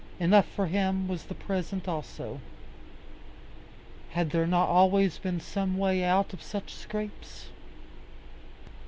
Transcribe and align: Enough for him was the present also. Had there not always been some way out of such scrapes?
Enough 0.19 0.47
for 0.47 0.65
him 0.65 1.07
was 1.07 1.25
the 1.25 1.35
present 1.35 1.87
also. 1.87 2.41
Had 4.13 4.31
there 4.31 4.47
not 4.47 4.67
always 4.67 5.19
been 5.19 5.39
some 5.39 5.77
way 5.77 6.03
out 6.03 6.33
of 6.33 6.41
such 6.41 6.73
scrapes? 6.73 7.49